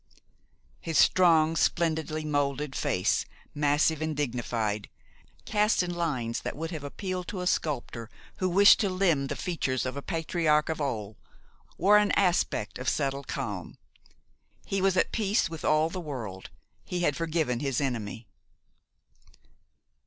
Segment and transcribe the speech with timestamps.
[0.79, 4.89] His strong, splendidly molded face, massive and dignified,
[5.45, 9.35] cast in lines that would have appealed to a sculptor who wished to limn the
[9.35, 11.17] features of a patriarch of old,
[11.77, 13.77] wore an aspect of settled calm.
[14.65, 16.49] He was at peace with all the world.
[16.83, 18.25] He had forgiven his enemy.